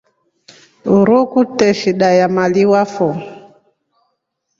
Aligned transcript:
Uruu 0.95 1.25
kute 1.31 1.67
shida 1.79 2.09
ya 2.19 2.27
maliwa 2.35 2.81
fo. 2.93 3.09